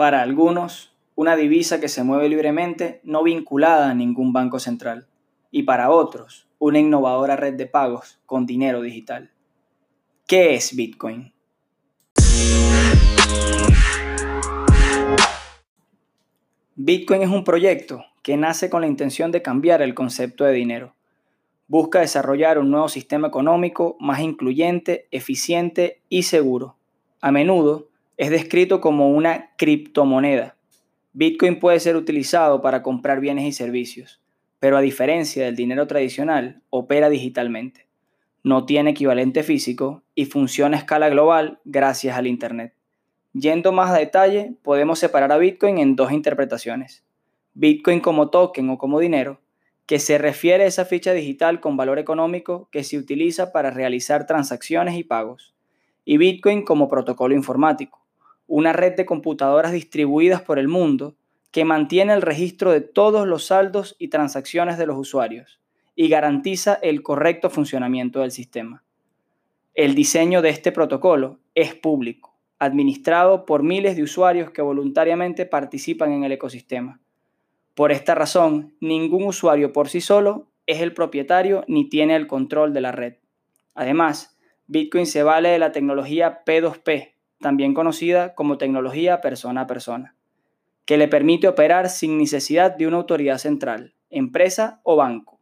Para 0.00 0.22
algunos, 0.22 0.94
una 1.14 1.36
divisa 1.36 1.78
que 1.78 1.88
se 1.88 2.02
mueve 2.02 2.30
libremente 2.30 3.02
no 3.04 3.22
vinculada 3.22 3.90
a 3.90 3.94
ningún 3.94 4.32
banco 4.32 4.58
central. 4.58 5.06
Y 5.50 5.64
para 5.64 5.90
otros, 5.90 6.48
una 6.58 6.78
innovadora 6.78 7.36
red 7.36 7.52
de 7.52 7.66
pagos 7.66 8.18
con 8.24 8.46
dinero 8.46 8.80
digital. 8.80 9.30
¿Qué 10.26 10.54
es 10.54 10.74
Bitcoin? 10.74 11.34
Bitcoin 16.76 17.20
es 17.20 17.28
un 17.28 17.44
proyecto 17.44 18.06
que 18.22 18.38
nace 18.38 18.70
con 18.70 18.80
la 18.80 18.86
intención 18.88 19.30
de 19.30 19.42
cambiar 19.42 19.82
el 19.82 19.94
concepto 19.94 20.44
de 20.44 20.54
dinero. 20.54 20.94
Busca 21.68 22.00
desarrollar 22.00 22.58
un 22.58 22.70
nuevo 22.70 22.88
sistema 22.88 23.28
económico 23.28 23.98
más 24.00 24.20
incluyente, 24.20 25.08
eficiente 25.10 26.00
y 26.08 26.22
seguro. 26.22 26.78
A 27.20 27.30
menudo 27.32 27.89
es 28.20 28.28
descrito 28.28 28.82
como 28.82 29.08
una 29.08 29.48
criptomoneda. 29.56 30.54
Bitcoin 31.14 31.58
puede 31.58 31.80
ser 31.80 31.96
utilizado 31.96 32.60
para 32.60 32.82
comprar 32.82 33.18
bienes 33.18 33.46
y 33.46 33.52
servicios, 33.52 34.20
pero 34.58 34.76
a 34.76 34.82
diferencia 34.82 35.46
del 35.46 35.56
dinero 35.56 35.86
tradicional, 35.86 36.60
opera 36.68 37.08
digitalmente. 37.08 37.86
No 38.44 38.66
tiene 38.66 38.90
equivalente 38.90 39.42
físico 39.42 40.02
y 40.14 40.26
funciona 40.26 40.76
a 40.76 40.80
escala 40.80 41.08
global 41.08 41.60
gracias 41.64 42.14
al 42.14 42.26
Internet. 42.26 42.74
Yendo 43.32 43.72
más 43.72 43.90
a 43.90 43.96
detalle, 43.96 44.52
podemos 44.62 44.98
separar 44.98 45.32
a 45.32 45.38
Bitcoin 45.38 45.78
en 45.78 45.96
dos 45.96 46.12
interpretaciones. 46.12 47.02
Bitcoin 47.54 48.00
como 48.00 48.28
token 48.28 48.68
o 48.68 48.76
como 48.76 49.00
dinero, 49.00 49.40
que 49.86 49.98
se 49.98 50.18
refiere 50.18 50.64
a 50.64 50.66
esa 50.66 50.84
ficha 50.84 51.14
digital 51.14 51.60
con 51.60 51.78
valor 51.78 51.98
económico 51.98 52.68
que 52.70 52.84
se 52.84 52.98
utiliza 52.98 53.50
para 53.50 53.70
realizar 53.70 54.26
transacciones 54.26 54.94
y 54.96 55.04
pagos. 55.04 55.54
Y 56.04 56.18
Bitcoin 56.18 56.66
como 56.66 56.86
protocolo 56.86 57.34
informático, 57.34 57.99
una 58.50 58.72
red 58.72 58.96
de 58.96 59.06
computadoras 59.06 59.70
distribuidas 59.70 60.42
por 60.42 60.58
el 60.58 60.66
mundo 60.66 61.14
que 61.52 61.64
mantiene 61.64 62.12
el 62.12 62.20
registro 62.20 62.72
de 62.72 62.80
todos 62.80 63.26
los 63.26 63.46
saldos 63.46 63.94
y 63.98 64.08
transacciones 64.08 64.76
de 64.76 64.86
los 64.86 64.98
usuarios 64.98 65.60
y 65.94 66.08
garantiza 66.08 66.74
el 66.82 67.02
correcto 67.02 67.48
funcionamiento 67.48 68.20
del 68.20 68.32
sistema. 68.32 68.82
El 69.74 69.94
diseño 69.94 70.42
de 70.42 70.48
este 70.48 70.72
protocolo 70.72 71.38
es 71.54 71.76
público 71.76 72.30
administrado 72.58 73.46
por 73.46 73.62
miles 73.62 73.96
de 73.96 74.02
usuarios 74.02 74.50
que 74.50 74.62
voluntariamente 74.62 75.46
participan 75.46 76.12
en 76.12 76.24
el 76.24 76.32
ecosistema. 76.32 77.00
Por 77.74 77.92
esta 77.92 78.16
razón, 78.16 78.74
ningún 78.80 79.24
usuario 79.24 79.72
por 79.72 79.88
sí 79.88 80.00
solo 80.00 80.48
es 80.66 80.80
el 80.80 80.92
propietario 80.92 81.64
ni 81.68 81.88
tiene 81.88 82.16
el 82.16 82.26
control 82.26 82.74
de 82.74 82.80
la 82.80 82.92
red. 82.92 83.14
Además, 83.74 84.36
Bitcoin 84.66 85.06
se 85.06 85.22
vale 85.22 85.48
de 85.50 85.58
la 85.58 85.72
tecnología 85.72 86.42
P2P, 86.44 87.12
también 87.40 87.74
conocida 87.74 88.34
como 88.34 88.58
tecnología 88.58 89.20
persona 89.20 89.62
a 89.62 89.66
persona, 89.66 90.14
que 90.84 90.96
le 90.96 91.08
permite 91.08 91.48
operar 91.48 91.88
sin 91.88 92.18
necesidad 92.18 92.76
de 92.76 92.86
una 92.86 92.98
autoridad 92.98 93.38
central, 93.38 93.94
empresa 94.10 94.80
o 94.82 94.96
banco. 94.96 95.40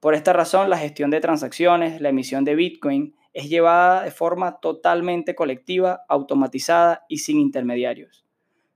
Por 0.00 0.14
esta 0.14 0.32
razón, 0.32 0.70
la 0.70 0.78
gestión 0.78 1.10
de 1.10 1.20
transacciones, 1.20 2.00
la 2.00 2.10
emisión 2.10 2.44
de 2.44 2.54
Bitcoin 2.54 3.14
es 3.32 3.48
llevada 3.48 4.04
de 4.04 4.10
forma 4.10 4.60
totalmente 4.60 5.34
colectiva, 5.34 6.04
automatizada 6.08 7.04
y 7.08 7.18
sin 7.18 7.38
intermediarios, 7.40 8.24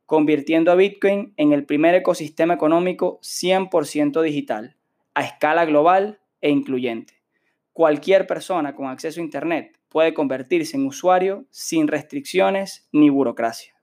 convirtiendo 0.07 0.73
a 0.73 0.75
Bitcoin 0.75 1.35
en 1.37 1.53
el 1.53 1.65
primer 1.65 1.95
ecosistema 1.95 2.55
económico 2.55 3.21
100% 3.23 4.21
digital, 4.23 4.77
a 5.15 5.23
escala 5.23 5.65
global 5.65 6.21
e 6.41 6.51
incluyente. 6.51 7.15
Cualquier 7.73 8.27
persona 8.27 8.75
con 8.75 8.87
acceso 8.87 9.21
a 9.21 9.25
Internet 9.25 9.78
puede 9.89 10.15
convertirse 10.15 10.77
en 10.77 10.87
usuario 10.87 11.47
sin 11.51 11.89
restricciones 11.89 12.89
ni 12.93 13.11
burocracia. 13.11 13.78